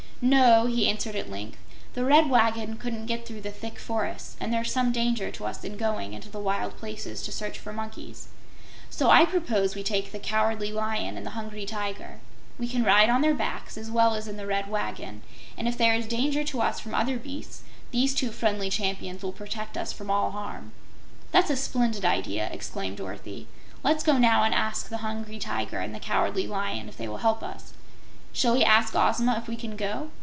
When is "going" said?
5.77-6.13